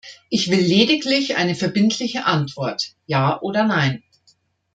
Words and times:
Ich 0.31 0.49
will 0.49 0.57
lediglich 0.61 1.35
eine 1.37 1.53
verbindliche 1.53 2.25
Antwort 2.25 2.95
ja 3.05 3.39
oder 3.39 3.65
nein. 3.65 4.01